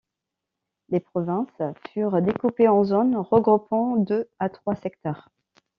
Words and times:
Les 0.89 0.99
provinces 0.99 1.61
furent 1.91 2.23
découpées 2.23 2.67
en 2.67 2.83
zones 2.83 3.15
regroupant 3.17 3.97
deux 3.97 4.27
à 4.39 4.49
trois 4.49 4.73
secteurs. 4.73 5.29